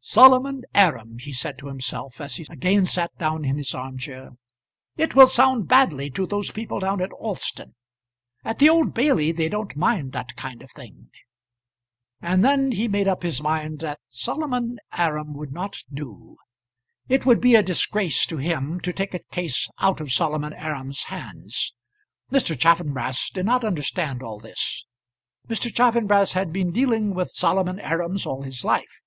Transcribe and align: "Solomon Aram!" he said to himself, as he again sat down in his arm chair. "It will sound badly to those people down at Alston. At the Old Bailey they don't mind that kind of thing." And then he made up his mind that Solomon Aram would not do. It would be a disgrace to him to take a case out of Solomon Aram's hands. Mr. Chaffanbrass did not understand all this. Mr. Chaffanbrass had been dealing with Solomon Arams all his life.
"Solomon 0.00 0.62
Aram!" 0.74 1.18
he 1.18 1.34
said 1.34 1.58
to 1.58 1.66
himself, 1.66 2.18
as 2.18 2.36
he 2.36 2.46
again 2.48 2.86
sat 2.86 3.10
down 3.18 3.44
in 3.44 3.58
his 3.58 3.74
arm 3.74 3.98
chair. 3.98 4.30
"It 4.96 5.14
will 5.14 5.26
sound 5.26 5.68
badly 5.68 6.08
to 6.12 6.26
those 6.26 6.50
people 6.50 6.78
down 6.78 7.02
at 7.02 7.12
Alston. 7.12 7.74
At 8.42 8.58
the 8.58 8.70
Old 8.70 8.94
Bailey 8.94 9.32
they 9.32 9.50
don't 9.50 9.76
mind 9.76 10.12
that 10.12 10.34
kind 10.34 10.62
of 10.62 10.70
thing." 10.72 11.10
And 12.22 12.42
then 12.42 12.72
he 12.72 12.88
made 12.88 13.06
up 13.06 13.22
his 13.22 13.42
mind 13.42 13.80
that 13.80 14.00
Solomon 14.08 14.78
Aram 14.94 15.34
would 15.34 15.52
not 15.52 15.76
do. 15.92 16.38
It 17.10 17.26
would 17.26 17.42
be 17.42 17.54
a 17.54 17.62
disgrace 17.62 18.24
to 18.28 18.38
him 18.38 18.80
to 18.80 18.94
take 18.94 19.12
a 19.12 19.22
case 19.30 19.68
out 19.78 20.00
of 20.00 20.10
Solomon 20.10 20.54
Aram's 20.54 21.02
hands. 21.02 21.74
Mr. 22.32 22.58
Chaffanbrass 22.58 23.28
did 23.28 23.44
not 23.44 23.62
understand 23.62 24.22
all 24.22 24.38
this. 24.38 24.86
Mr. 25.48 25.70
Chaffanbrass 25.70 26.32
had 26.32 26.50
been 26.50 26.72
dealing 26.72 27.12
with 27.14 27.28
Solomon 27.34 27.78
Arams 27.78 28.24
all 28.24 28.40
his 28.40 28.64
life. 28.64 29.02